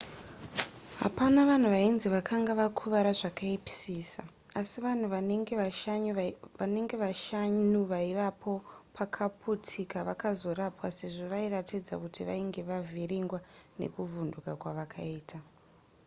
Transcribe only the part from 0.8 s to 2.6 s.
hapana vanhu vainzi vakanga